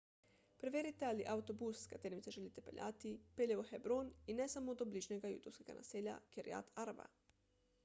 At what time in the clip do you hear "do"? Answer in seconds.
4.83-4.89